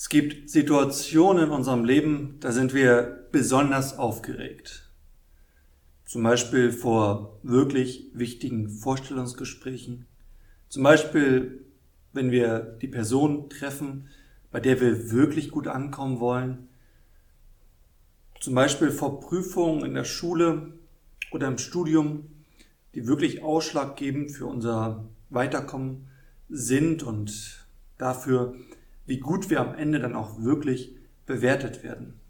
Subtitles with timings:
[0.00, 4.88] Es gibt Situationen in unserem Leben, da sind wir besonders aufgeregt.
[6.04, 10.06] Zum Beispiel vor wirklich wichtigen Vorstellungsgesprächen.
[10.68, 11.64] Zum Beispiel,
[12.12, 14.08] wenn wir die Person treffen,
[14.52, 16.68] bei der wir wirklich gut ankommen wollen.
[18.38, 20.74] Zum Beispiel vor Prüfungen in der Schule
[21.32, 22.30] oder im Studium,
[22.94, 26.06] die wirklich ausschlaggebend für unser Weiterkommen
[26.48, 27.66] sind und
[27.98, 28.54] dafür,
[29.08, 30.94] wie gut wir am Ende dann auch wirklich
[31.26, 32.20] bewertet werden.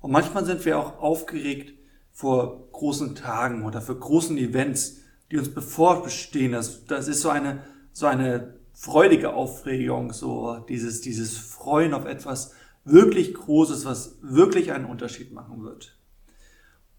[0.00, 1.74] Und manchmal sind wir auch aufgeregt
[2.12, 6.52] vor großen Tagen oder für großen Events, die uns bevorbestehen.
[6.52, 12.54] Das, das ist so eine, so eine freudige Aufregung, so dieses, dieses Freuen auf etwas
[12.84, 15.98] wirklich Großes, was wirklich einen Unterschied machen wird.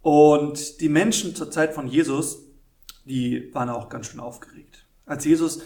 [0.02, 2.44] Und die Menschen zur Zeit von Jesus,
[3.06, 4.86] die waren auch ganz schön aufgeregt.
[5.08, 5.62] Als Jesus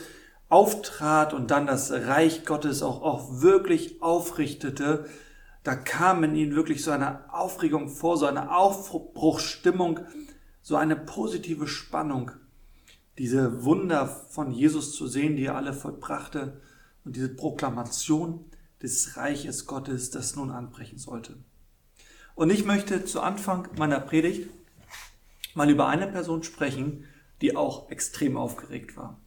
[0.54, 5.10] auftrat und dann das Reich Gottes auch, auch wirklich aufrichtete,
[5.64, 10.02] da kam in ihnen wirklich so eine Aufregung vor, so eine Aufbruchstimmung,
[10.62, 12.30] so eine positive Spannung,
[13.18, 16.62] diese Wunder von Jesus zu sehen, die er alle vollbrachte
[17.04, 18.46] und diese Proklamation
[18.80, 21.36] des Reiches Gottes, das nun anbrechen sollte.
[22.36, 24.52] Und ich möchte zu Anfang meiner Predigt
[25.56, 27.06] mal über eine Person sprechen,
[27.42, 29.20] die auch extrem aufgeregt war.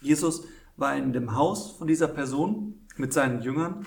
[0.00, 0.44] Jesus
[0.78, 3.84] war in dem Haus von dieser Person mit seinen Jüngern.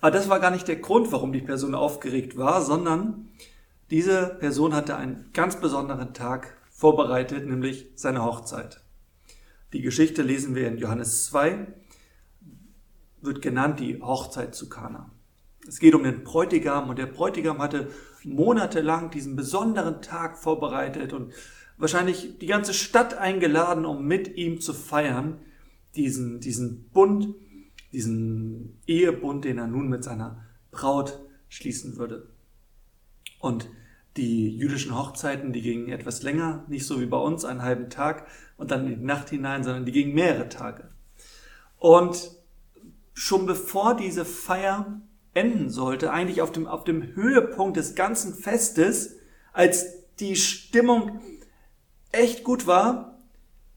[0.00, 3.28] Aber das war gar nicht der Grund, warum die Person aufgeregt war, sondern
[3.90, 8.80] diese Person hatte einen ganz besonderen Tag vorbereitet, nämlich seine Hochzeit.
[9.72, 11.66] Die Geschichte lesen wir in Johannes 2,
[13.20, 15.10] wird genannt die Hochzeit zu Kana.
[15.66, 17.90] Es geht um den Bräutigam und der Bräutigam hatte
[18.24, 21.32] monatelang diesen besonderen Tag vorbereitet und
[21.76, 25.40] wahrscheinlich die ganze Stadt eingeladen, um mit ihm zu feiern
[25.98, 27.34] diesen, diesen Bund,
[27.92, 32.28] diesen Ehebund, den er nun mit seiner Braut schließen würde.
[33.40, 33.68] Und
[34.16, 38.26] die jüdischen Hochzeiten, die gingen etwas länger, nicht so wie bei uns, einen halben Tag
[38.56, 40.88] und dann in die Nacht hinein, sondern die gingen mehrere Tage.
[41.78, 42.32] Und
[43.14, 45.00] schon bevor diese Feier
[45.34, 49.16] enden sollte, eigentlich auf dem, auf dem Höhepunkt des ganzen Festes,
[49.52, 49.86] als
[50.16, 51.20] die Stimmung
[52.10, 53.18] echt gut war,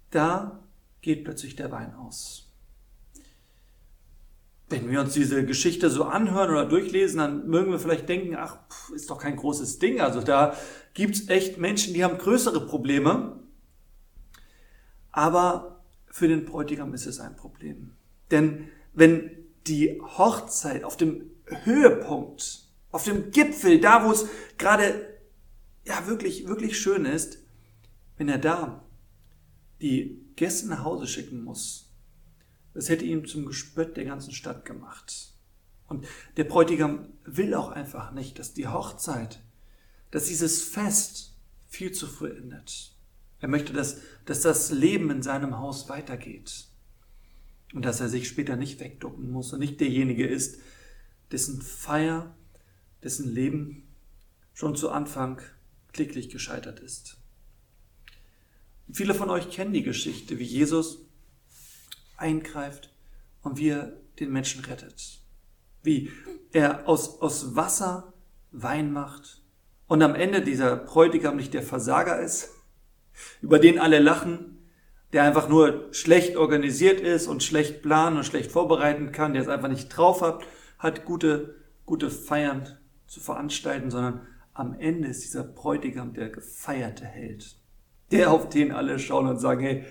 [0.09, 0.60] da
[1.01, 2.47] geht plötzlich der Wein aus.
[4.69, 8.57] Wenn wir uns diese Geschichte so anhören oder durchlesen, dann mögen wir vielleicht denken, ach,
[8.95, 9.99] ist doch kein großes Ding.
[9.99, 10.55] Also da
[10.93, 13.39] gibt es echt Menschen, die haben größere Probleme.
[15.11, 17.91] Aber für den Bräutigam ist es ein Problem.
[18.31, 19.31] Denn wenn
[19.67, 25.05] die Hochzeit auf dem Höhepunkt, auf dem Gipfel, da wo es gerade
[25.85, 27.39] ja wirklich, wirklich schön ist,
[28.17, 28.83] wenn er da
[29.81, 31.91] die Gäste nach Hause schicken muss,
[32.73, 35.33] das hätte ihn zum Gespött der ganzen Stadt gemacht.
[35.87, 39.41] Und der Bräutigam will auch einfach nicht, dass die Hochzeit,
[40.11, 41.35] dass dieses Fest
[41.67, 42.95] viel zu früh endet.
[43.39, 46.67] Er möchte, dass, dass das Leben in seinem Haus weitergeht.
[47.73, 50.59] Und dass er sich später nicht wegducken muss und nicht derjenige ist,
[51.31, 52.35] dessen Feier,
[53.03, 53.87] dessen Leben
[54.53, 55.41] schon zu Anfang
[55.91, 57.20] kläglich gescheitert ist.
[58.91, 61.05] Viele von euch kennen die Geschichte, wie Jesus
[62.17, 62.93] eingreift
[63.41, 65.19] und wie er den Menschen rettet.
[65.83, 66.11] Wie
[66.51, 68.13] er aus, aus Wasser
[68.51, 69.41] Wein macht
[69.87, 72.49] und am Ende dieser Bräutigam nicht der Versager ist,
[73.41, 74.57] über den alle lachen,
[75.13, 79.47] der einfach nur schlecht organisiert ist und schlecht planen und schlecht vorbereiten kann, der es
[79.47, 80.43] einfach nicht drauf hat,
[80.79, 81.55] hat gute,
[81.85, 82.77] gute Feiern
[83.07, 87.60] zu veranstalten, sondern am Ende ist dieser Bräutigam der gefeierte Held
[88.11, 89.85] der, auf den alle schauen und sagen, hey,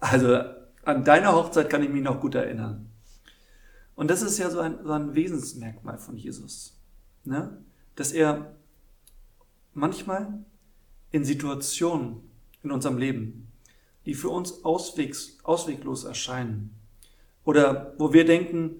[0.00, 0.38] also
[0.84, 2.90] an deine Hochzeit kann ich mich noch gut erinnern.
[3.94, 6.78] Und das ist ja so ein, so ein Wesensmerkmal von Jesus,
[7.24, 7.58] ne?
[7.94, 8.54] dass er
[9.72, 10.44] manchmal
[11.10, 12.20] in Situationen
[12.62, 13.48] in unserem Leben,
[14.04, 16.74] die für uns auswegs, ausweglos erscheinen,
[17.44, 18.76] oder wo wir denken,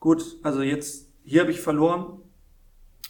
[0.00, 2.18] gut, also jetzt, hier habe ich verloren,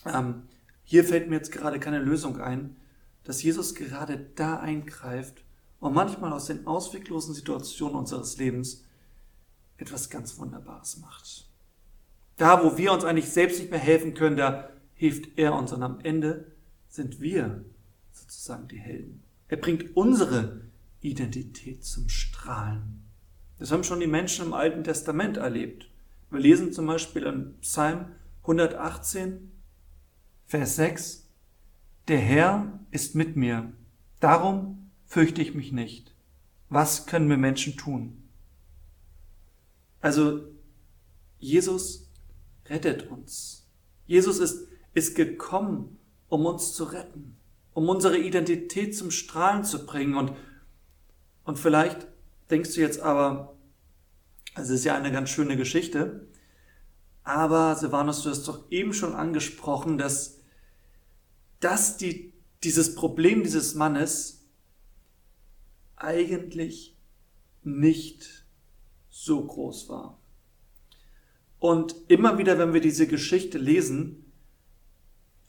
[0.04, 0.42] ähm,
[0.84, 2.76] hier fällt mir jetzt gerade keine Lösung ein,
[3.24, 5.44] dass Jesus gerade da eingreift
[5.80, 8.84] und manchmal aus den ausweglosen Situationen unseres Lebens
[9.76, 11.48] etwas ganz Wunderbares macht.
[12.36, 15.82] Da, wo wir uns eigentlich selbst nicht mehr helfen können, da hilft er uns und
[15.82, 16.52] am Ende
[16.88, 17.64] sind wir
[18.12, 19.22] sozusagen die Helden.
[19.48, 20.62] Er bringt unsere
[21.00, 23.02] Identität zum Strahlen.
[23.58, 25.88] Das haben schon die Menschen im Alten Testament erlebt.
[26.30, 28.06] Wir lesen zum Beispiel im Psalm
[28.42, 29.52] 118,
[30.46, 31.28] Vers 6,
[32.08, 33.72] der Herr ist mit mir,
[34.20, 36.14] darum fürchte ich mich nicht.
[36.68, 38.22] Was können wir Menschen tun?
[40.00, 40.40] Also
[41.38, 42.08] Jesus
[42.66, 43.66] rettet uns.
[44.06, 47.36] Jesus ist, ist gekommen, um uns zu retten,
[47.74, 50.14] um unsere Identität zum Strahlen zu bringen.
[50.14, 50.32] Und,
[51.44, 52.06] und vielleicht
[52.50, 53.54] denkst du jetzt aber,
[54.54, 56.26] es ist ja eine ganz schöne Geschichte,
[57.24, 60.41] aber Silvanus, du hast doch eben schon angesprochen, dass,
[61.62, 62.32] dass die,
[62.64, 64.44] dieses Problem dieses Mannes
[65.96, 66.96] eigentlich
[67.62, 68.44] nicht
[69.08, 70.18] so groß war.
[71.60, 74.32] Und immer wieder, wenn wir diese Geschichte lesen,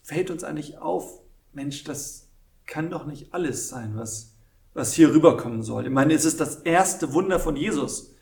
[0.03, 1.21] fällt uns eigentlich auf,
[1.51, 2.29] Mensch, das
[2.67, 4.35] kann doch nicht alles sein, was,
[4.75, 5.85] was hier rüberkommen soll.
[5.85, 8.13] Ich meine, es ist das erste Wunder von Jesus,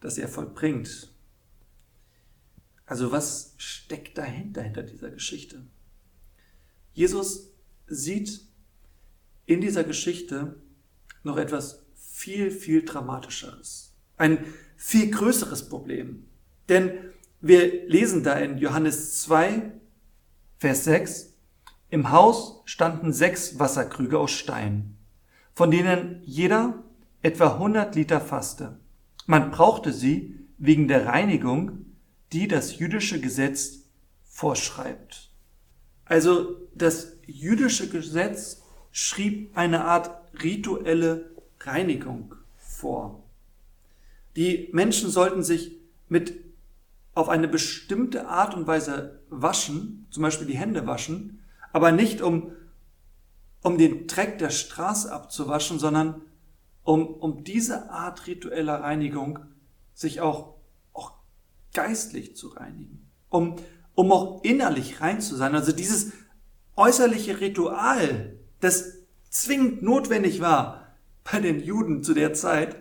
[0.00, 1.10] das er vollbringt.
[2.84, 5.64] Also was steckt dahinter, hinter dieser Geschichte?
[6.94, 7.50] Jesus
[7.86, 8.40] sieht
[9.46, 10.56] in dieser Geschichte
[11.22, 13.92] noch etwas viel, viel dramatischeres.
[14.16, 14.44] Ein
[14.76, 16.26] viel größeres Problem.
[16.68, 16.92] Denn
[17.40, 19.72] wir lesen da in Johannes 2,
[20.58, 21.34] Vers 6,
[21.90, 24.96] im Haus standen sechs Wasserkrüge aus Stein,
[25.52, 26.82] von denen jeder
[27.22, 28.78] etwa 100 Liter fasste.
[29.26, 31.86] Man brauchte sie wegen der Reinigung,
[32.32, 33.84] die das jüdische Gesetz
[34.24, 35.30] vorschreibt.
[36.04, 38.62] Also das jüdische Gesetz
[38.92, 40.10] schrieb eine Art
[40.42, 41.30] rituelle
[41.60, 43.22] Reinigung vor.
[44.36, 45.76] Die Menschen sollten sich
[46.08, 46.34] mit
[47.14, 52.52] auf eine bestimmte Art und Weise waschen, zum Beispiel die Hände waschen, aber nicht um,
[53.62, 56.22] um den Dreck der Straße abzuwaschen, sondern
[56.82, 59.38] um, um diese Art ritueller Reinigung
[59.94, 60.54] sich auch,
[60.92, 61.12] auch
[61.72, 63.56] geistlich zu reinigen, um,
[63.94, 65.54] um auch innerlich rein zu sein.
[65.54, 66.12] Also dieses
[66.76, 68.98] äußerliche Ritual, das
[69.30, 70.94] zwingend notwendig war
[71.24, 72.76] bei den Juden zu der Zeit,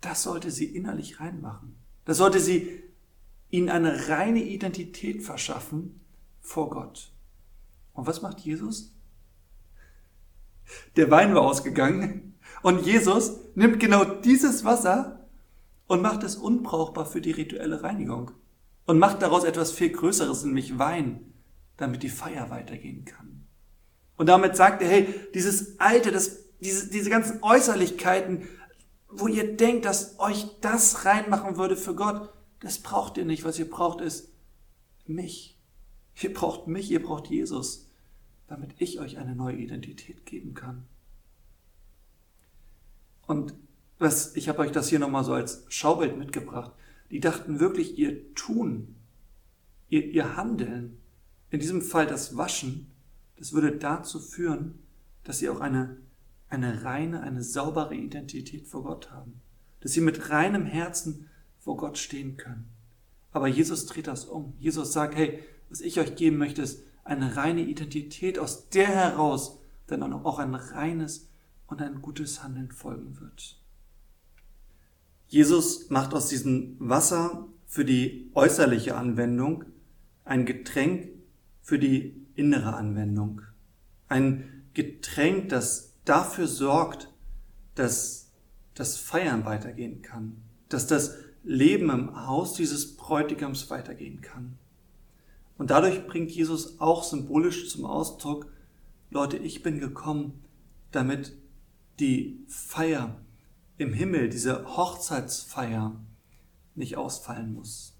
[0.00, 1.76] das sollte sie innerlich reinmachen.
[2.04, 2.82] Das sollte sie
[3.50, 6.00] ihnen eine reine Identität verschaffen
[6.40, 7.12] vor Gott.
[7.92, 8.94] Und was macht Jesus?
[10.96, 15.28] Der Wein war ausgegangen und Jesus nimmt genau dieses Wasser
[15.86, 18.30] und macht es unbrauchbar für die rituelle Reinigung
[18.86, 21.29] und macht daraus etwas viel Größeres, nämlich Wein,
[21.80, 23.46] damit die Feier weitergehen kann.
[24.16, 28.46] Und damit sagt er, hey, dieses Alte, das, diese, diese ganzen Äußerlichkeiten,
[29.08, 32.30] wo ihr denkt, dass euch das reinmachen würde für Gott,
[32.60, 33.44] das braucht ihr nicht.
[33.44, 34.30] Was ihr braucht, ist
[35.06, 35.58] mich.
[36.20, 37.88] Ihr braucht mich, ihr braucht Jesus,
[38.46, 40.84] damit ich euch eine neue Identität geben kann.
[43.26, 43.54] Und
[43.98, 46.72] was, ich habe euch das hier nochmal so als Schaubild mitgebracht.
[47.10, 48.96] Die dachten wirklich, ihr Tun,
[49.88, 50.99] ihr, ihr Handeln,
[51.50, 52.90] in diesem Fall das Waschen,
[53.36, 54.78] das würde dazu führen,
[55.24, 55.96] dass sie auch eine
[56.50, 59.40] eine reine, eine saubere Identität vor Gott haben.
[59.80, 62.68] Dass sie mit reinem Herzen vor Gott stehen können.
[63.32, 64.52] Aber Jesus dreht das um.
[64.58, 65.38] Jesus sagt, hey,
[65.70, 70.54] was ich euch geben möchte, ist eine reine Identität, aus der heraus dann auch ein
[70.54, 71.28] reines
[71.68, 73.56] und ein gutes Handeln folgen wird.
[75.28, 79.64] Jesus macht aus diesem Wasser für die äußerliche Anwendung
[80.24, 81.08] ein Getränk
[81.70, 83.42] für die innere Anwendung.
[84.08, 87.08] Ein Getränk, das dafür sorgt,
[87.76, 88.32] dass
[88.74, 90.38] das Feiern weitergehen kann,
[90.68, 91.14] dass das
[91.44, 94.58] Leben im Haus dieses Bräutigams weitergehen kann.
[95.58, 98.50] Und dadurch bringt Jesus auch symbolisch zum Ausdruck,
[99.10, 100.42] Leute, ich bin gekommen,
[100.90, 101.36] damit
[102.00, 103.14] die Feier
[103.78, 105.94] im Himmel, diese Hochzeitsfeier,
[106.74, 107.94] nicht ausfallen muss.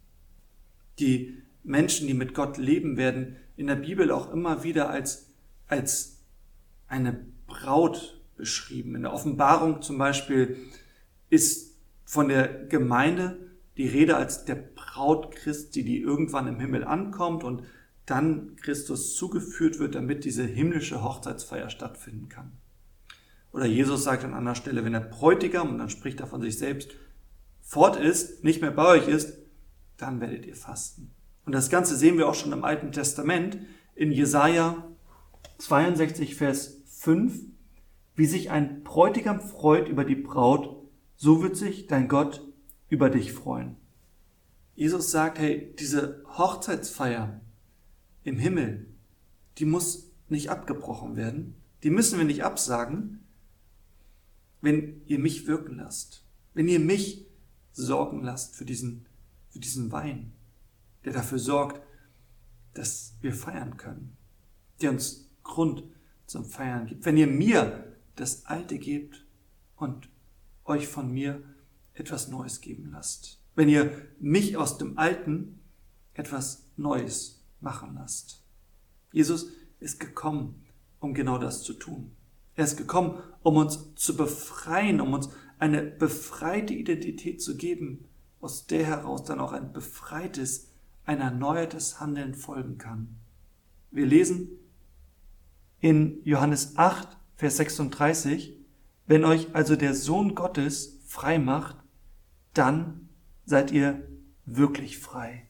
[0.98, 5.26] Die Menschen, die mit Gott leben, werden in der Bibel auch immer wieder als,
[5.68, 6.22] als
[6.88, 8.94] eine Braut beschrieben.
[8.94, 10.56] In der Offenbarung zum Beispiel
[11.28, 13.36] ist von der Gemeinde
[13.76, 17.64] die Rede als der Braut Christi, die irgendwann im Himmel ankommt und
[18.06, 22.52] dann Christus zugeführt wird, damit diese himmlische Hochzeitsfeier stattfinden kann.
[23.52, 26.58] Oder Jesus sagt an anderer Stelle, wenn der Bräutigam, und dann spricht er von sich
[26.58, 26.92] selbst,
[27.60, 29.36] fort ist, nicht mehr bei euch ist,
[29.98, 31.10] dann werdet ihr fasten.
[31.44, 33.58] Und das Ganze sehen wir auch schon im Alten Testament
[33.94, 34.86] in Jesaja
[35.58, 37.40] 62, Vers 5.
[38.14, 40.76] Wie sich ein Bräutigam freut über die Braut,
[41.16, 42.42] so wird sich dein Gott
[42.88, 43.76] über dich freuen.
[44.74, 47.40] Jesus sagt, hey, diese Hochzeitsfeier
[48.24, 48.86] im Himmel,
[49.58, 51.56] die muss nicht abgebrochen werden.
[51.82, 53.20] Die müssen wir nicht absagen,
[54.60, 56.24] wenn ihr mich wirken lasst.
[56.54, 57.26] Wenn ihr mich
[57.72, 59.06] sorgen lasst für diesen,
[59.48, 60.32] für diesen Wein,
[61.04, 61.80] der dafür sorgt,
[62.74, 64.16] dass wir feiern können,
[64.80, 65.84] der uns Grund
[66.26, 67.04] zum Feiern gibt.
[67.04, 69.26] Wenn ihr mir das Alte gebt
[69.76, 70.08] und
[70.64, 71.42] euch von mir
[71.94, 73.40] etwas Neues geben lasst.
[73.56, 75.60] wenn ihr mich aus dem Alten
[76.14, 78.42] etwas Neues machen lasst.
[79.12, 80.64] Jesus ist gekommen,
[80.98, 82.12] um genau das zu tun.
[82.54, 88.06] Er ist gekommen, um uns zu befreien, um uns eine befreite Identität zu geben,
[88.40, 90.69] aus der heraus dann auch ein befreites,
[91.10, 93.16] ein erneuertes Handeln folgen kann.
[93.90, 94.48] Wir lesen
[95.80, 98.56] in Johannes 8, Vers 36,
[99.06, 101.76] wenn euch also der Sohn Gottes frei macht,
[102.54, 103.08] dann
[103.44, 104.06] seid ihr
[104.46, 105.48] wirklich frei.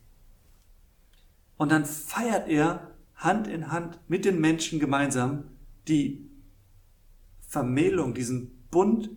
[1.57, 5.43] Und dann feiert er Hand in Hand mit den Menschen gemeinsam
[5.87, 6.27] die
[7.47, 9.11] Vermählung, diesen Bund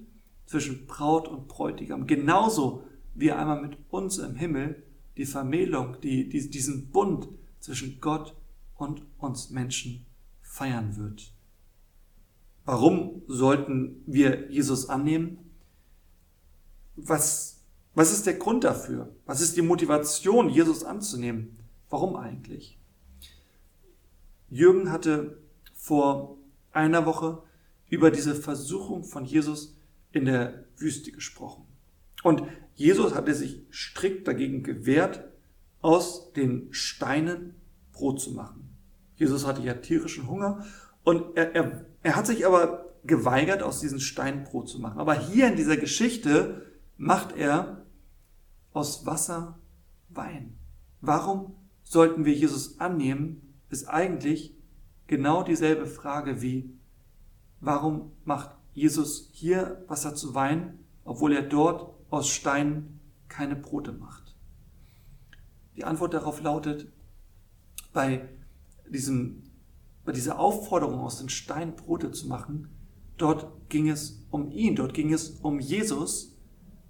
[0.44, 2.06] zwischen Braut und Bräutigam.
[2.06, 2.84] Genauso
[3.14, 4.83] wie er einmal mit uns im Himmel
[5.16, 7.28] die Vermählung, die, die, diesen Bund
[7.60, 8.34] zwischen Gott
[8.76, 10.06] und uns Menschen
[10.42, 11.32] feiern wird.
[12.64, 15.38] Warum sollten wir Jesus annehmen?
[16.96, 17.62] Was,
[17.94, 19.14] was ist der Grund dafür?
[19.26, 21.58] Was ist die Motivation, Jesus anzunehmen?
[21.90, 22.78] Warum eigentlich?
[24.48, 25.38] Jürgen hatte
[25.74, 26.38] vor
[26.72, 27.42] einer Woche
[27.88, 29.76] über diese Versuchung von Jesus
[30.12, 31.66] in der Wüste gesprochen.
[32.24, 32.42] Und
[32.74, 35.22] Jesus hatte sich strikt dagegen gewehrt,
[35.82, 37.54] aus den Steinen
[37.92, 38.76] Brot zu machen.
[39.14, 40.64] Jesus hatte ja tierischen Hunger
[41.04, 44.98] und er, er, er hat sich aber geweigert, aus diesen Steinen Brot zu machen.
[44.98, 46.62] Aber hier in dieser Geschichte
[46.96, 47.84] macht er
[48.72, 49.58] aus Wasser
[50.08, 50.56] Wein.
[51.02, 54.56] Warum sollten wir Jesus annehmen, ist eigentlich
[55.06, 56.72] genau dieselbe Frage wie,
[57.60, 64.36] warum macht Jesus hier Wasser zu Wein, obwohl er dort aus Steinen keine Brote macht?
[65.76, 66.92] Die Antwort darauf lautet,
[67.92, 68.28] bei,
[68.88, 69.42] diesem,
[70.04, 72.68] bei dieser Aufforderung aus den Steinen Brote zu machen,
[73.16, 76.36] dort ging es um ihn, dort ging es um Jesus,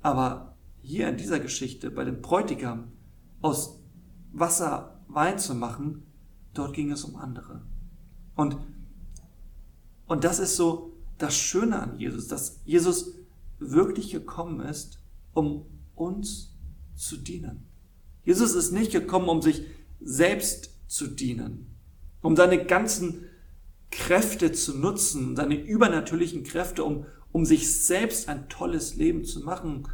[0.03, 2.93] aber hier in dieser Geschichte bei dem Bräutigam
[3.41, 3.81] aus
[4.33, 6.03] Wasser Wein zu machen,
[6.55, 7.63] dort ging es um andere.
[8.35, 8.57] Und,
[10.07, 13.15] und das ist so das Schöne an Jesus, dass Jesus
[13.59, 14.99] wirklich gekommen ist,
[15.35, 16.55] um uns
[16.95, 17.67] zu dienen.
[18.25, 19.63] Jesus ist nicht gekommen, um sich
[20.01, 21.77] selbst zu dienen,
[22.23, 23.27] um seine ganzen
[23.91, 29.87] Kräfte zu nutzen, seine übernatürlichen Kräfte, um, um sich selbst ein tolles Leben zu machen,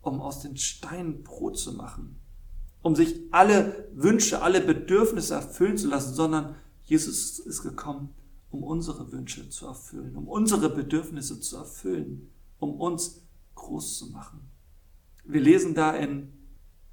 [0.00, 2.20] um aus den Steinen Brot zu machen,
[2.82, 8.10] um sich alle Wünsche, alle Bedürfnisse erfüllen zu lassen, sondern Jesus ist gekommen,
[8.50, 13.22] um unsere Wünsche zu erfüllen, um unsere Bedürfnisse zu erfüllen, um uns
[13.54, 14.40] groß zu machen.
[15.24, 16.32] Wir lesen da in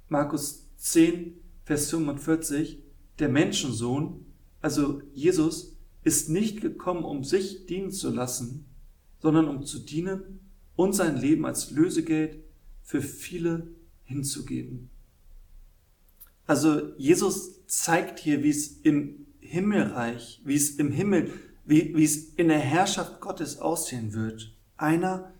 [0.08, 1.34] Markus 10,
[1.64, 2.82] Vers 45,
[3.18, 4.26] der Menschensohn,
[4.60, 8.66] also Jesus, ist nicht gekommen, um sich dienen zu lassen,
[9.20, 10.40] sondern um zu dienen
[10.76, 12.42] und sein Leben als Lösegeld
[12.82, 13.68] für viele
[14.04, 14.90] hinzugeben.
[16.46, 21.32] Also Jesus zeigt hier, wie es im Himmelreich, wie es im Himmel,
[21.64, 24.54] wie, wie es in der Herrschaft Gottes aussehen wird.
[24.76, 25.32] Einer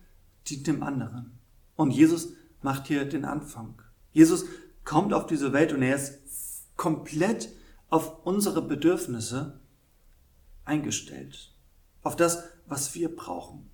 [0.47, 1.31] dient dem anderen.
[1.75, 3.81] Und Jesus macht hier den Anfang.
[4.11, 4.45] Jesus
[4.83, 6.19] kommt auf diese Welt und er ist
[6.75, 7.49] komplett
[7.89, 9.59] auf unsere Bedürfnisse
[10.65, 11.53] eingestellt.
[12.01, 13.69] Auf das, was wir brauchen.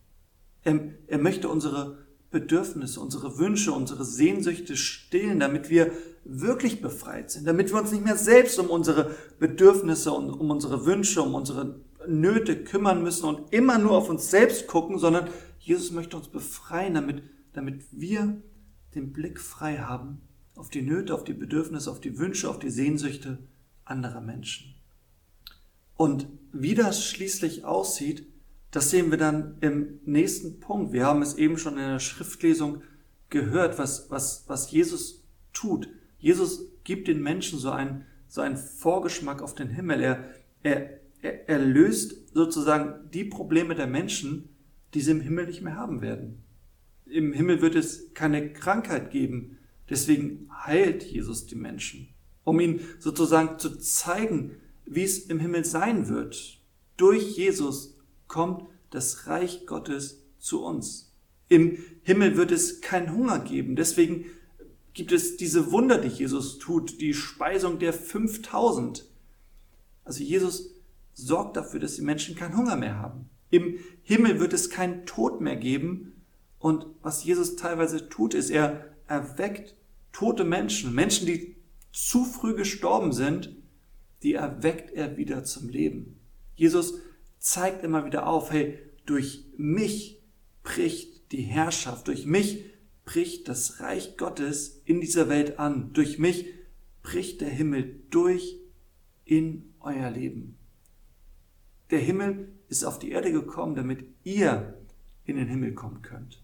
[0.64, 1.98] Er, er möchte unsere
[2.32, 5.92] Bedürfnisse, unsere Wünsche, unsere Sehnsüchte stillen, damit wir
[6.24, 10.86] wirklich befreit sind, damit wir uns nicht mehr selbst um unsere Bedürfnisse und um unsere
[10.86, 15.30] Wünsche, um unsere Nöte kümmern müssen und immer nur auf uns selbst gucken, sondern
[15.60, 18.42] Jesus möchte uns befreien, damit, damit wir
[18.96, 20.22] den Blick frei haben
[20.56, 23.40] auf die Nöte, auf die Bedürfnisse, auf die Wünsche, auf die Sehnsüchte
[23.86, 24.76] anderer Menschen.
[25.96, 28.28] Und wie das schließlich aussieht,
[28.72, 30.94] das sehen wir dann im nächsten Punkt.
[30.94, 32.84] Wir haben es eben schon in der Schriftlesung
[33.30, 35.90] gehört, was, was, was Jesus tut.
[36.20, 40.02] Jesus gibt den Menschen so einen, so einen Vorgeschmack auf den Himmel.
[40.02, 40.24] Er,
[40.64, 44.50] er, er, er löst sozusagen die Probleme der Menschen,
[44.94, 46.44] die sie im Himmel nicht mehr haben werden.
[47.12, 49.58] Im Himmel wird es keine Krankheit geben.
[49.90, 52.10] Deswegen heilt Jesus die Menschen,
[52.44, 56.60] um ihnen sozusagen zu zeigen, wie es im Himmel sein wird.
[56.98, 57.98] Durch Jesus
[58.28, 61.14] kommt das Reich Gottes zu uns.
[61.48, 63.76] Im Himmel wird es keinen Hunger geben.
[63.76, 64.26] Deswegen
[64.94, 69.06] gibt es diese Wunder, die Jesus tut, die Speisung der 5000.
[70.04, 70.76] Also Jesus
[71.14, 73.30] sorgt dafür, dass die Menschen keinen Hunger mehr haben.
[73.50, 76.14] Im Himmel wird es keinen Tod mehr geben.
[76.60, 79.76] Und was Jesus teilweise tut, ist, er erweckt
[80.12, 81.56] tote Menschen, Menschen, die
[81.92, 83.56] zu früh gestorben sind,
[84.22, 86.20] die erweckt er wieder zum Leben.
[86.56, 86.96] Jesus
[87.40, 90.22] zeigt immer wieder auf, hey, durch mich
[90.62, 92.66] bricht die Herrschaft, durch mich
[93.06, 95.94] bricht das Reich Gottes in dieser Welt an.
[95.94, 96.46] Durch mich
[97.02, 98.60] bricht der Himmel durch
[99.26, 100.58] in euer Leben.
[101.90, 104.78] Der Himmel ist auf die Erde gekommen, damit ihr
[105.26, 106.44] in den Himmel kommen könnt.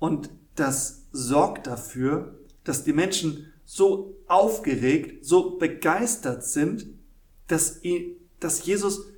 [0.00, 6.88] Und das sorgt dafür, dass die Menschen so aufgeregt, so begeistert sind,
[7.46, 7.80] dass,
[8.40, 9.12] dass Jesus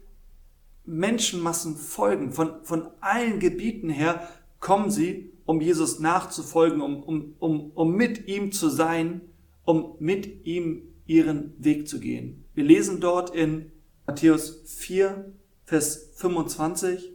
[0.85, 2.33] Menschenmassen folgen.
[2.33, 4.29] Von, von allen Gebieten her
[4.61, 9.23] kommen sie, um Jesus nachzufolgen, um, um, um, um mit ihm zu sein,
[9.65, 12.45] um mit ihm ihren Weg zu gehen.
[12.55, 13.71] Wir lesen dort in
[14.07, 15.33] Matthäus 4,
[15.65, 17.13] Vers 25,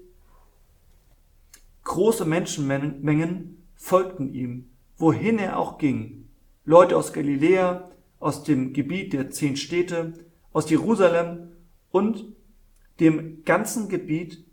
[1.83, 6.27] Große Menschenmengen folgten ihm, wohin er auch ging.
[6.65, 10.13] Leute aus Galiläa, aus dem Gebiet der zehn Städte,
[10.51, 11.51] aus Jerusalem
[11.91, 12.25] und
[12.99, 14.45] dem ganzen Gebiet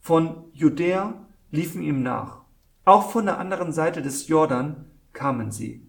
[0.00, 2.42] von Judäa liefen ihm nach.
[2.84, 5.88] Auch von der anderen Seite des Jordan kamen sie.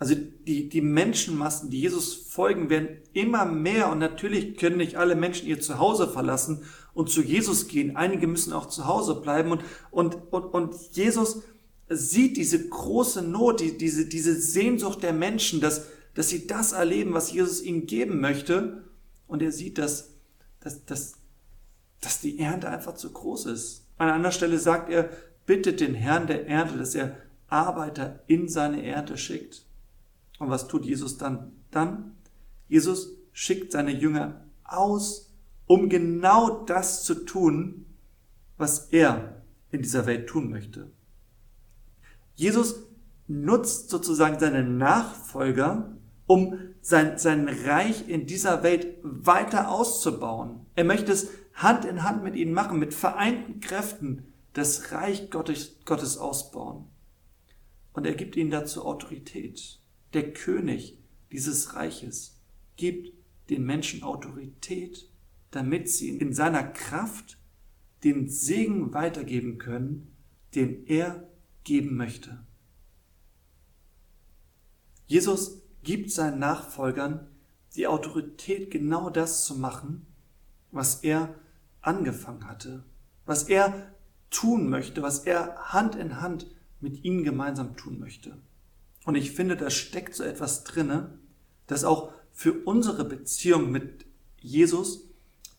[0.00, 5.14] Also die, die Menschenmassen, die Jesus folgen, werden immer mehr und natürlich können nicht alle
[5.14, 7.96] Menschen ihr Zuhause verlassen und zu Jesus gehen.
[7.96, 11.42] Einige müssen auch zu Hause bleiben und, und, und, und Jesus
[11.90, 17.12] sieht diese große Not, die, diese, diese Sehnsucht der Menschen, dass, dass sie das erleben,
[17.12, 18.84] was Jesus ihnen geben möchte.
[19.26, 20.10] Und er sieht, dass,
[20.60, 21.14] dass, dass,
[22.00, 23.86] dass die Ernte einfach zu groß ist.
[23.98, 25.10] An einer Stelle sagt er,
[25.46, 27.16] bittet den Herrn der Ernte, dass er
[27.48, 29.66] Arbeiter in seine Ernte schickt.
[30.38, 31.52] Und was tut Jesus dann?
[31.70, 32.16] Dann,
[32.68, 35.32] Jesus schickt seine Jünger aus,
[35.66, 37.86] um genau das zu tun,
[38.56, 40.90] was er in dieser Welt tun möchte.
[42.40, 42.86] Jesus
[43.28, 45.94] nutzt sozusagen seine Nachfolger,
[46.26, 50.64] um sein, sein Reich in dieser Welt weiter auszubauen.
[50.74, 55.76] Er möchte es Hand in Hand mit ihnen machen, mit vereinten Kräften das Reich Gottes,
[55.84, 56.86] Gottes ausbauen.
[57.92, 59.78] Und er gibt ihnen dazu Autorität
[60.14, 60.98] der König
[61.32, 62.40] dieses Reiches,
[62.76, 63.12] gibt
[63.50, 65.10] den Menschen Autorität,
[65.50, 67.36] damit sie in seiner Kraft
[68.02, 70.16] den Segen weitergeben können,
[70.54, 71.29] den er
[71.64, 72.38] geben möchte.
[75.06, 77.28] Jesus gibt seinen Nachfolgern
[77.74, 80.06] die Autorität, genau das zu machen,
[80.70, 81.34] was er
[81.80, 82.84] angefangen hatte,
[83.26, 83.92] was er
[84.30, 86.46] tun möchte, was er Hand in Hand
[86.80, 88.38] mit ihnen gemeinsam tun möchte.
[89.04, 91.18] Und ich finde, da steckt so etwas drinne,
[91.66, 94.06] das auch für unsere Beziehung mit
[94.38, 95.08] Jesus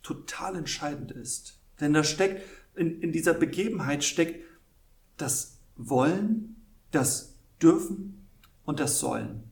[0.04, 1.60] total entscheidend ist.
[1.80, 2.42] Denn da steckt,
[2.76, 4.46] in, in dieser Begebenheit steckt
[5.18, 6.56] das Wollen,
[6.92, 8.28] das Dürfen
[8.66, 9.44] und das Sollen.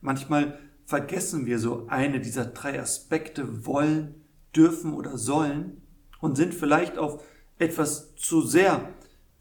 [0.00, 4.14] Manchmal vergessen wir so eine dieser drei Aspekte, wollen,
[4.54, 5.82] dürfen oder sollen,
[6.20, 7.22] und sind vielleicht auf
[7.58, 8.90] etwas zu sehr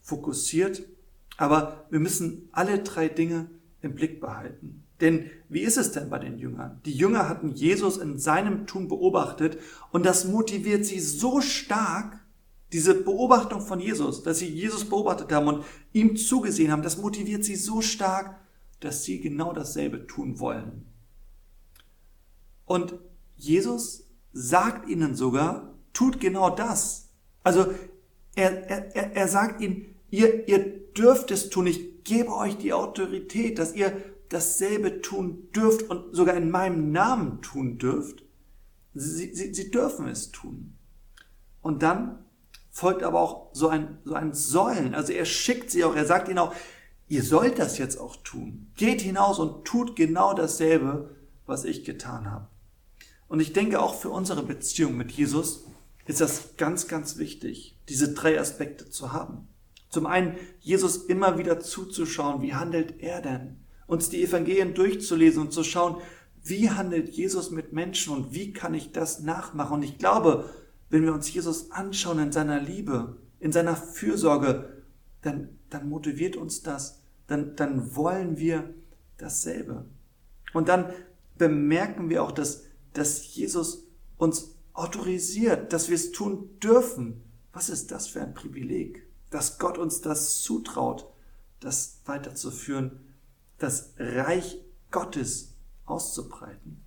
[0.01, 0.83] fokussiert
[1.39, 3.49] aber wir müssen alle drei Dinge
[3.81, 4.83] im Blick behalten.
[4.99, 6.81] Denn wie ist es denn bei den Jüngern?
[6.85, 9.57] Die Jünger hatten Jesus in seinem Tun beobachtet
[9.91, 12.18] und das motiviert sie so stark,
[12.71, 17.43] diese Beobachtung von Jesus, dass sie Jesus beobachtet haben und ihm zugesehen haben, das motiviert
[17.43, 18.39] sie so stark,
[18.79, 20.85] dass sie genau dasselbe tun wollen.
[22.65, 22.93] Und
[23.35, 27.09] Jesus sagt ihnen sogar, tut genau das.
[27.43, 27.73] Also
[28.35, 31.65] er, er, er sagt ihnen, ihr, ihr dürft es tun.
[31.65, 33.93] Ich gebe euch die Autorität, dass ihr
[34.29, 38.23] dasselbe tun dürft und sogar in meinem Namen tun dürft.
[38.93, 40.75] Sie, sie, sie dürfen es tun.
[41.61, 42.25] Und dann
[42.79, 44.95] folgt aber auch so ein, so ein Sollen.
[44.95, 46.55] Also er schickt sie auch, er sagt ihnen auch,
[47.09, 48.71] ihr sollt das jetzt auch tun.
[48.75, 51.15] Geht hinaus und tut genau dasselbe,
[51.45, 52.47] was ich getan habe.
[53.27, 55.65] Und ich denke auch für unsere Beziehung mit Jesus
[56.05, 59.49] ist das ganz, ganz wichtig, diese drei Aspekte zu haben.
[59.89, 63.57] Zum einen Jesus immer wieder zuzuschauen, wie handelt er denn?
[63.87, 65.97] Uns die Evangelien durchzulesen und zu schauen,
[66.43, 69.73] wie handelt Jesus mit Menschen und wie kann ich das nachmachen?
[69.73, 70.49] Und ich glaube,
[70.89, 74.83] wenn wir uns Jesus anschauen in seiner Liebe, in seiner Fürsorge,
[75.21, 78.73] dann, dann motiviert uns das, dann, dann wollen wir
[79.17, 79.85] dasselbe.
[80.53, 80.91] Und dann
[81.37, 87.21] bemerken wir auch, dass, dass Jesus uns autorisiert, dass wir es tun dürfen.
[87.53, 89.09] Was ist das für ein Privileg?
[89.29, 91.07] dass Gott uns das zutraut,
[91.59, 92.99] das weiterzuführen,
[93.57, 94.59] das Reich
[94.91, 96.83] Gottes auszubreiten.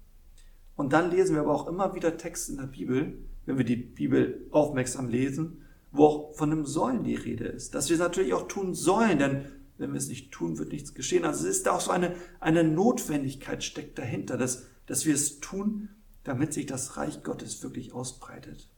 [0.74, 3.76] Und dann lesen wir aber auch immer wieder Texte in der Bibel, wenn wir die
[3.76, 7.74] Bibel aufmerksam lesen, wo auch von einem Sollen die Rede ist.
[7.74, 9.44] Dass wir es natürlich auch tun sollen, denn
[9.78, 11.24] wenn wir es nicht tun, wird nichts geschehen.
[11.24, 15.90] Also es ist auch so eine, eine Notwendigkeit steckt dahinter, dass, dass wir es tun,
[16.24, 18.68] damit sich das Reich Gottes wirklich ausbreitet.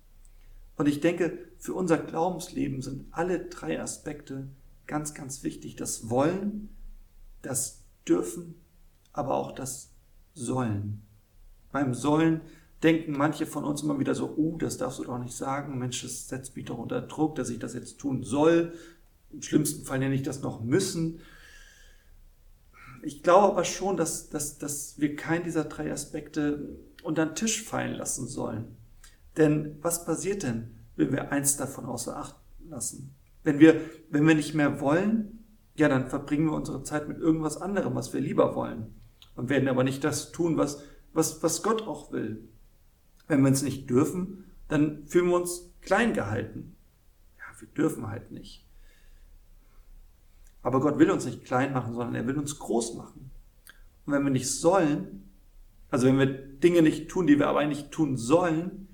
[0.77, 4.49] Und ich denke, für unser Glaubensleben sind alle drei Aspekte
[4.87, 5.77] ganz, ganz wichtig.
[5.77, 6.71] Das Wollen,
[7.43, 8.57] das Dürfen,
[9.13, 9.93] aber auch das
[10.35, 11.03] Sollen.
[11.71, 12.41] Beim Sollen
[12.85, 16.03] denken manche von uns immer wieder so, oh, das darfst du doch nicht sagen, Mensch,
[16.03, 18.75] das setzt mich doch unter Druck, dass ich das jetzt tun soll.
[19.33, 21.21] Im schlimmsten Fall nenne ich das noch müssen.
[23.03, 27.65] Ich glaube aber schon, dass, dass, dass wir keinen dieser drei Aspekte unter den Tisch
[27.65, 28.77] fallen lassen sollen.
[29.37, 32.37] Denn was passiert denn, wenn wir eins davon außer Acht
[32.69, 33.15] lassen?
[33.43, 35.45] Wenn wir, wenn wir nicht mehr wollen,
[35.75, 38.95] ja, dann verbringen wir unsere Zeit mit irgendwas anderem, was wir lieber wollen.
[39.35, 42.49] Und werden aber nicht das tun, was, was, was Gott auch will.
[43.27, 46.77] Wenn wir es nicht dürfen, dann fühlen wir uns klein gehalten.
[47.39, 48.67] Ja, wir dürfen halt nicht.
[50.63, 53.31] Aber Gott will uns nicht klein machen, sondern er will uns groß machen.
[54.07, 55.29] Und wenn wir nicht sollen,
[55.91, 58.89] also wenn wir Dinge nicht tun, die wir aber eigentlich tun sollen,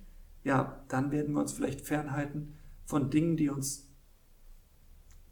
[0.44, 3.88] ja, dann werden wir uns vielleicht fernhalten von Dingen, die uns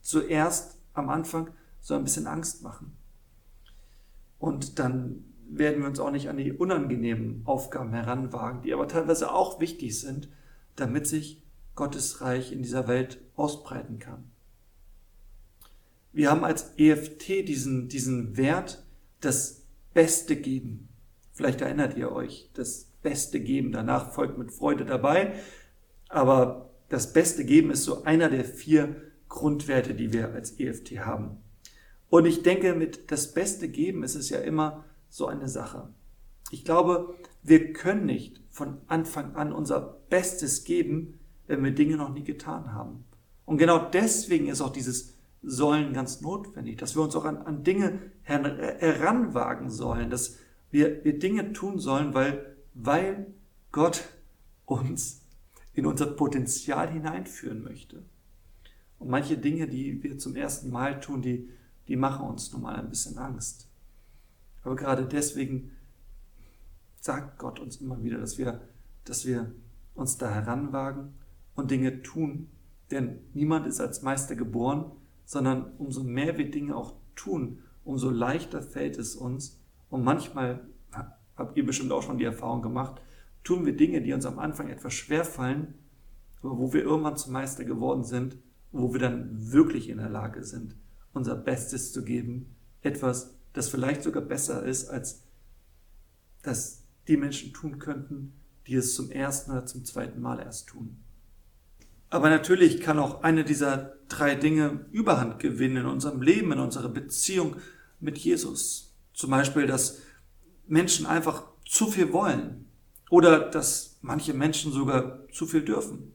[0.01, 2.97] zuerst am Anfang so ein bisschen Angst machen.
[4.39, 9.33] Und dann werden wir uns auch nicht an die unangenehmen Aufgaben heranwagen, die aber teilweise
[9.33, 10.29] auch wichtig sind,
[10.77, 11.43] damit sich
[11.75, 14.31] Gottes Reich in dieser Welt ausbreiten kann.
[16.13, 18.85] Wir haben als EFT diesen, diesen Wert,
[19.21, 19.63] das
[19.95, 20.89] Beste geben.
[21.33, 23.73] Vielleicht erinnert ihr euch, das Beste geben.
[23.73, 25.35] Danach folgt mit Freude dabei.
[26.09, 28.97] Aber das Beste geben ist so einer der vier
[29.29, 31.39] Grundwerte, die wir als EFT haben.
[32.11, 35.89] Und ich denke, mit das Beste geben ist es ja immer so eine Sache.
[36.51, 42.13] Ich glaube, wir können nicht von Anfang an unser Bestes geben, wenn wir Dinge noch
[42.13, 43.05] nie getan haben.
[43.45, 47.63] Und genau deswegen ist auch dieses Sollen ganz notwendig, dass wir uns auch an, an
[47.63, 50.37] Dinge heranwagen sollen, dass
[50.71, 53.29] wir, wir Dinge tun sollen, weil, weil
[53.73, 54.05] Gott
[54.67, 55.23] uns
[55.73, 58.03] in unser Potenzial hineinführen möchte.
[58.99, 61.49] Und manche Dinge, die wir zum ersten Mal tun, die,
[61.87, 63.68] die machen uns nun mal ein bisschen Angst.
[64.69, 65.71] Aber gerade deswegen
[67.01, 68.61] sagt Gott uns immer wieder, dass wir,
[69.05, 69.51] dass wir
[69.95, 71.15] uns da heranwagen
[71.55, 72.51] und Dinge tun.
[72.91, 74.93] Denn niemand ist als Meister geboren,
[75.25, 79.59] sondern umso mehr wir Dinge auch tun, umso leichter fällt es uns.
[79.89, 80.69] Und manchmal,
[81.35, 83.01] habt ihr bestimmt auch schon die Erfahrung gemacht,
[83.45, 85.77] tun wir Dinge, die uns am Anfang etwas schwer fallen,
[86.43, 88.37] aber wo wir irgendwann zum Meister geworden sind
[88.73, 90.77] wo wir dann wirklich in der Lage sind,
[91.13, 95.25] unser Bestes zu geben, etwas, das vielleicht sogar besser ist, als
[96.43, 98.33] das die Menschen tun könnten,
[98.67, 100.99] die es zum ersten oder zum zweiten Mal erst tun.
[102.09, 106.89] Aber natürlich kann auch eine dieser drei Dinge Überhand gewinnen in unserem Leben, in unserer
[106.89, 107.57] Beziehung
[108.01, 108.95] mit Jesus.
[109.13, 109.99] Zum Beispiel, dass
[110.67, 112.67] Menschen einfach zu viel wollen
[113.11, 116.15] oder dass manche Menschen sogar zu viel dürfen.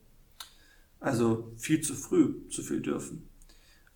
[0.99, 3.27] Also viel zu früh zu viel dürfen.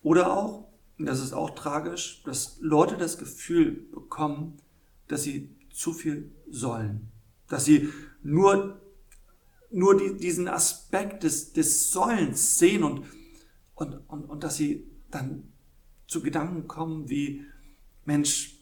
[0.02, 0.67] Oder auch,
[1.06, 4.58] das ist auch tragisch, dass Leute das Gefühl bekommen,
[5.06, 7.08] dass sie zu viel sollen.
[7.48, 7.88] Dass sie
[8.22, 8.80] nur,
[9.70, 13.04] nur die, diesen Aspekt des, des Sollens sehen und,
[13.74, 15.52] und, und, und dass sie dann
[16.06, 17.44] zu Gedanken kommen wie,
[18.04, 18.58] Mensch,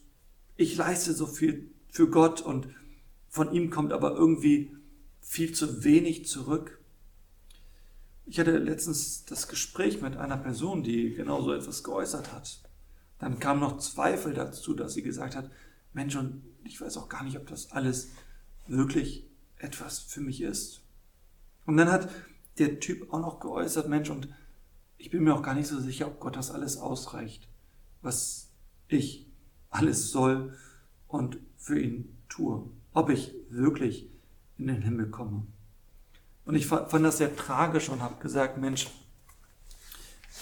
[0.57, 2.67] ich leiste so viel für Gott und
[3.29, 4.75] von ihm kommt aber irgendwie
[5.21, 6.76] viel zu wenig zurück.
[8.29, 12.61] Ich hatte letztens das Gespräch mit einer Person, die genau so etwas geäußert hat.
[13.19, 15.49] Dann kam noch Zweifel dazu, dass sie gesagt hat,
[15.93, 18.09] Mensch, und ich weiß auch gar nicht, ob das alles
[18.67, 19.25] wirklich
[19.59, 20.81] etwas für mich ist.
[21.65, 22.09] Und dann hat
[22.57, 24.27] der Typ auch noch geäußert, Mensch, und
[24.97, 27.47] ich bin mir auch gar nicht so sicher, ob Gott das alles ausreicht,
[28.01, 28.49] was
[28.89, 29.25] ich
[29.69, 30.53] alles soll
[31.07, 32.69] und für ihn tue.
[32.93, 34.09] Ob ich wirklich
[34.57, 35.47] in den Himmel komme.
[36.47, 38.87] Und ich fand das sehr tragisch und habe gesagt, Mensch,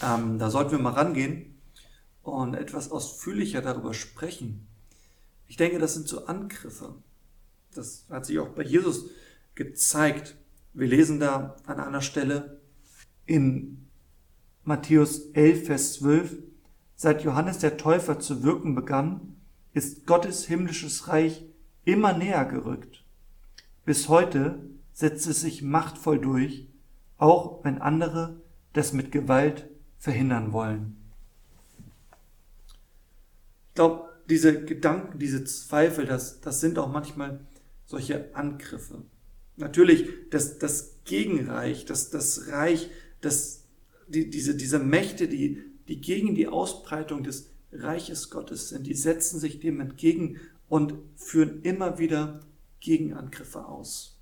[0.00, 1.60] ähm, da sollten wir mal rangehen
[2.22, 4.68] und etwas ausführlicher darüber sprechen.
[5.48, 6.94] Ich denke, das sind so Angriffe.
[7.74, 9.06] Das hat sich auch bei Jesus
[9.56, 10.36] gezeigt.
[10.74, 12.60] Wir lesen da an einer Stelle
[13.24, 13.88] in
[14.62, 16.36] Matthäus 11, Vers 12,
[16.94, 19.36] seit Johannes der Täufer zu wirken begann,
[19.72, 21.44] ist Gottes himmlisches Reich
[21.84, 23.04] immer näher gerückt.
[23.84, 26.68] Bis heute setzt es sich machtvoll durch,
[27.18, 28.40] auch wenn andere
[28.72, 30.96] das mit Gewalt verhindern wollen.
[33.68, 37.40] Ich glaube, diese Gedanken, diese Zweifel, das, das sind auch manchmal
[37.84, 39.02] solche Angriffe.
[39.56, 42.88] Natürlich, das, das Gegenreich, das, das Reich,
[43.20, 43.64] das,
[44.08, 49.40] die, diese, diese Mächte, die, die gegen die Ausbreitung des Reiches Gottes sind, die setzen
[49.40, 52.40] sich dem entgegen und führen immer wieder
[52.80, 54.15] Gegenangriffe aus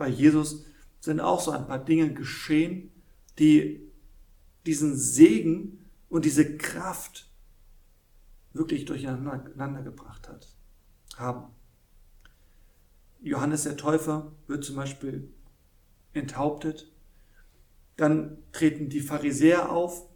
[0.00, 0.64] bei Jesus
[1.00, 2.90] sind auch so ein paar Dinge geschehen,
[3.38, 3.86] die
[4.64, 7.30] diesen Segen und diese Kraft
[8.54, 10.56] wirklich durcheinander gebracht hat,
[11.16, 11.52] haben.
[13.20, 15.30] Johannes der Täufer wird zum Beispiel
[16.14, 16.90] enthauptet.
[17.98, 20.08] Dann treten die Pharisäer auf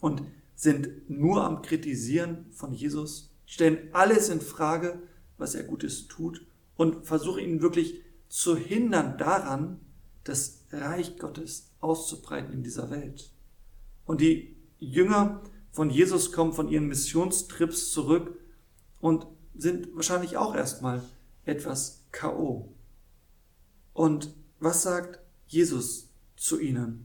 [0.00, 0.22] und
[0.54, 5.02] sind nur am Kritisieren von Jesus, stellen alles in Frage,
[5.36, 8.00] was er Gutes tut und versuchen ihn wirklich
[8.32, 9.78] zu hindern daran,
[10.24, 13.30] das Reich Gottes auszubreiten in dieser Welt.
[14.06, 18.38] Und die Jünger von Jesus kommen von ihren Missionstrips zurück
[19.00, 21.02] und sind wahrscheinlich auch erstmal
[21.44, 22.72] etwas KO.
[23.92, 27.04] Und was sagt Jesus zu ihnen?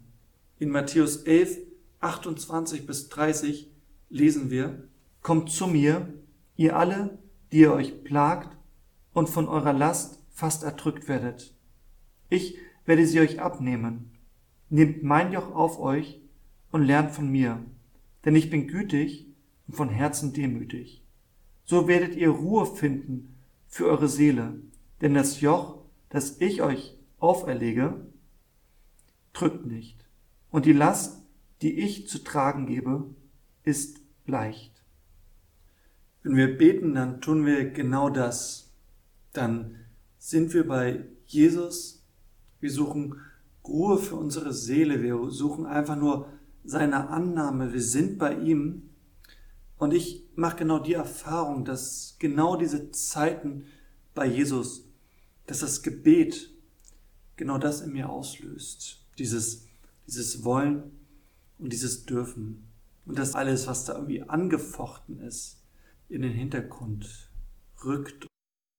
[0.60, 1.58] In Matthäus 11,
[2.00, 3.70] 28 bis 30
[4.10, 4.88] lesen wir,
[5.22, 6.08] Kommt zu mir,
[6.56, 7.20] ihr alle,
[7.52, 8.58] die ihr euch plagt
[9.12, 11.56] und von eurer Last fast erdrückt werdet.
[12.30, 14.12] Ich werde sie euch abnehmen.
[14.70, 16.22] Nehmt mein Joch auf euch
[16.72, 17.66] und lernt von mir,
[18.24, 19.26] denn ich bin gütig
[19.66, 21.04] und von Herzen demütig.
[21.64, 24.62] So werdet ihr Ruhe finden für eure Seele,
[25.02, 28.06] denn das Joch, das ich euch auferlege,
[29.34, 30.06] drückt nicht,
[30.52, 31.24] und die Last,
[31.64, 33.10] die ich zu tragen gebe,
[33.64, 34.84] ist leicht.
[36.22, 38.72] Wenn wir beten, dann tun wir genau das.
[39.34, 39.87] Dann
[40.28, 42.04] sind wir bei Jesus.
[42.60, 43.16] Wir suchen
[43.66, 45.02] Ruhe für unsere Seele.
[45.02, 46.28] Wir suchen einfach nur
[46.66, 47.72] seine Annahme.
[47.72, 48.90] Wir sind bei ihm.
[49.78, 53.68] Und ich mache genau die Erfahrung, dass genau diese Zeiten
[54.14, 54.90] bei Jesus,
[55.46, 56.52] dass das Gebet
[57.38, 59.06] genau das in mir auslöst.
[59.18, 59.64] Dieses,
[60.08, 60.92] dieses Wollen
[61.58, 62.68] und dieses Dürfen.
[63.06, 65.64] Und das alles, was da irgendwie angefochten ist,
[66.10, 67.30] in den Hintergrund
[67.86, 68.28] rückt.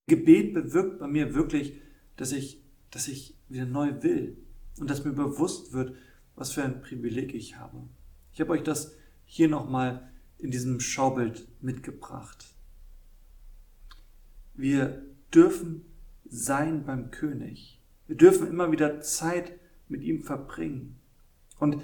[0.09, 1.75] Gebet bewirkt bei mir wirklich,
[2.17, 4.37] dass ich, dass ich wieder neu will
[4.81, 5.95] und dass mir bewusst wird,
[6.35, 7.83] was für ein Privileg ich habe.
[8.33, 8.95] Ich habe euch das
[9.25, 12.55] hier nochmal in diesem Schaubild mitgebracht.
[14.55, 15.03] Wir
[15.35, 15.85] dürfen
[16.29, 17.81] sein beim König.
[18.07, 19.53] Wir dürfen immer wieder Zeit
[19.89, 20.97] mit ihm verbringen.
[21.59, 21.83] Und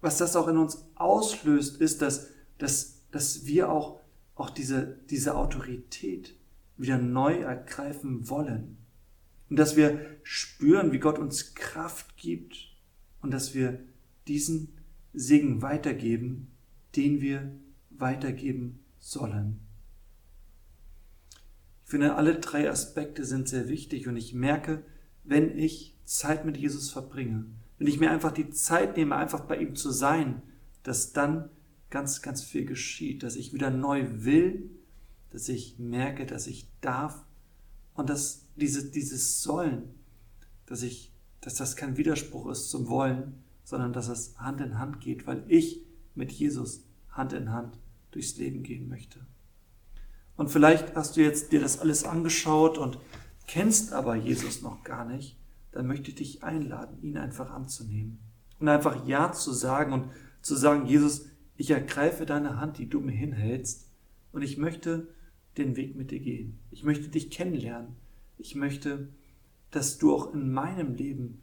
[0.00, 4.00] was das auch in uns auslöst, ist, dass, dass, dass wir auch,
[4.34, 6.37] auch diese, diese Autorität
[6.78, 8.78] wieder neu ergreifen wollen.
[9.50, 12.70] Und dass wir spüren, wie Gott uns Kraft gibt
[13.20, 13.80] und dass wir
[14.26, 14.74] diesen
[15.12, 16.52] Segen weitergeben,
[16.96, 17.52] den wir
[17.90, 19.60] weitergeben sollen.
[21.84, 24.82] Ich finde, alle drei Aspekte sind sehr wichtig und ich merke,
[25.24, 27.46] wenn ich Zeit mit Jesus verbringe,
[27.78, 30.42] wenn ich mir einfach die Zeit nehme, einfach bei ihm zu sein,
[30.82, 31.48] dass dann
[31.90, 34.70] ganz, ganz viel geschieht, dass ich wieder neu will,
[35.30, 37.24] dass ich merke, dass ich darf
[37.94, 39.94] und dass diese, dieses Sollen,
[40.66, 45.00] dass ich, dass das kein Widerspruch ist zum Wollen, sondern dass es Hand in Hand
[45.00, 45.82] geht, weil ich
[46.14, 47.78] mit Jesus Hand in Hand
[48.10, 49.26] durchs Leben gehen möchte.
[50.36, 52.98] Und vielleicht hast du jetzt dir das alles angeschaut und
[53.46, 55.36] kennst aber Jesus noch gar nicht,
[55.72, 58.20] dann möchte ich dich einladen, ihn einfach anzunehmen
[58.58, 60.10] und einfach Ja zu sagen und
[60.40, 63.90] zu sagen, Jesus, ich ergreife deine Hand, die du mir hinhältst
[64.32, 65.08] und ich möchte
[65.56, 66.58] den Weg mit dir gehen.
[66.70, 67.96] Ich möchte dich kennenlernen.
[68.36, 69.08] Ich möchte,
[69.70, 71.42] dass du auch in meinem Leben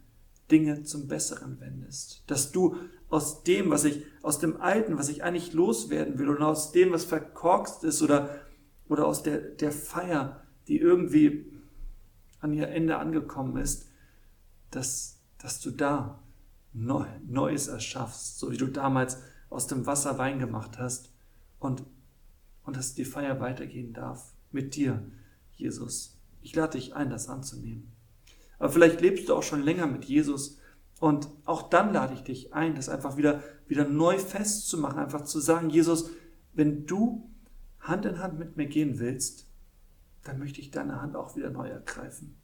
[0.51, 2.23] Dinge zum Besseren wendest.
[2.27, 2.77] Dass du
[3.09, 6.91] aus dem, was ich, aus dem Alten, was ich eigentlich loswerden will und aus dem,
[6.91, 8.41] was verkorkst ist oder,
[8.87, 11.51] oder aus der, der Feier, die irgendwie
[12.39, 13.89] an ihr Ende angekommen ist,
[14.71, 16.21] dass, dass du da
[16.73, 19.17] Neu, Neues erschaffst, so wie du damals
[19.49, 21.13] aus dem Wasser Wein gemacht hast
[21.59, 21.83] und,
[22.65, 25.03] und dass die Feier weitergehen darf mit dir,
[25.53, 26.17] Jesus.
[26.41, 27.91] Ich lade dich ein, das anzunehmen.
[28.59, 30.59] Aber vielleicht lebst du auch schon länger mit Jesus
[30.99, 35.39] und auch dann lade ich dich ein, das einfach wieder, wieder neu festzumachen, einfach zu
[35.39, 36.09] sagen, Jesus,
[36.53, 37.29] wenn du
[37.79, 39.47] Hand in Hand mit mir gehen willst,
[40.23, 42.35] dann möchte ich deine Hand auch wieder neu ergreifen.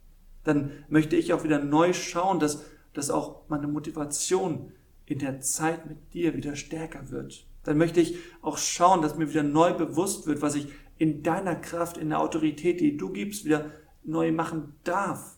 [0.44, 4.72] Dann möchte ich auch wieder neu schauen, dass, dass auch meine Motivation
[5.06, 7.46] in der Zeit mit dir wieder stärker wird.
[7.64, 11.56] Dann möchte ich auch schauen, dass mir wieder neu bewusst wird, was ich in deiner
[11.56, 13.70] Kraft, in der Autorität, die du gibst, wieder
[14.04, 15.36] neu machen darf.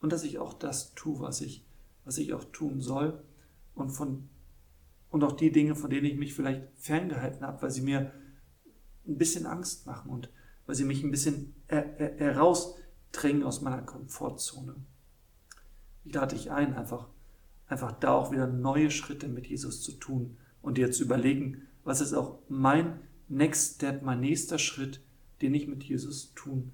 [0.00, 1.64] Und dass ich auch das tue, was ich,
[2.04, 3.22] was ich auch tun soll.
[3.74, 4.28] Und von
[5.10, 8.12] und auch die Dinge, von denen ich mich vielleicht ferngehalten habe, weil sie mir
[9.06, 10.30] ein bisschen Angst machen und
[10.66, 14.76] weil sie mich ein bisschen herausdrängen aus meiner Komfortzone.
[16.04, 17.08] Ich lade dich ein, einfach,
[17.66, 22.00] einfach da auch wieder neue Schritte mit Jesus zu tun und dir zu überlegen, was
[22.00, 25.00] ist auch mein Next Step, mein nächster Schritt,
[25.40, 26.72] den ich mit Jesus tun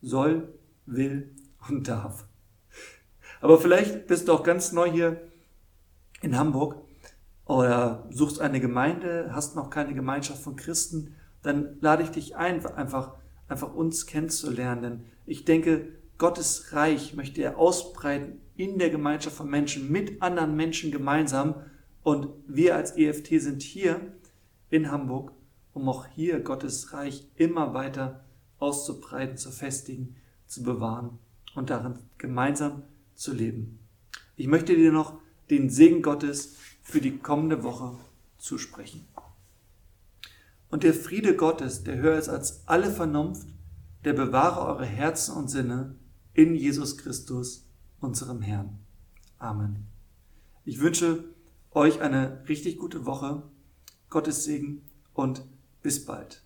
[0.00, 0.54] soll,
[0.86, 1.34] will
[1.68, 2.26] und darf.
[3.40, 5.20] Aber vielleicht bist du auch ganz neu hier
[6.22, 6.82] in Hamburg
[7.44, 12.64] oder suchst eine Gemeinde, hast noch keine Gemeinschaft von Christen, dann lade ich dich ein,
[12.66, 13.14] einfach,
[13.48, 14.82] einfach uns kennenzulernen.
[14.82, 20.56] Denn ich denke, Gottes Reich möchte er ausbreiten in der Gemeinschaft von Menschen, mit anderen
[20.56, 21.56] Menschen gemeinsam.
[22.06, 24.00] Und wir als EFT sind hier
[24.70, 25.32] in Hamburg,
[25.72, 28.24] um auch hier Gottes Reich immer weiter
[28.60, 30.14] auszubreiten, zu festigen,
[30.46, 31.18] zu bewahren
[31.56, 32.84] und darin gemeinsam
[33.16, 33.80] zu leben.
[34.36, 35.18] Ich möchte dir noch
[35.50, 37.98] den Segen Gottes für die kommende Woche
[38.38, 39.04] zusprechen.
[40.70, 43.48] Und der Friede Gottes, der höher ist als alle Vernunft,
[44.04, 45.96] der bewahre eure Herzen und Sinne
[46.34, 48.78] in Jesus Christus, unserem Herrn.
[49.40, 49.88] Amen.
[50.64, 51.34] Ich wünsche
[51.76, 53.42] euch eine richtig gute Woche,
[54.08, 55.44] Gottes Segen und
[55.82, 56.42] bis bald.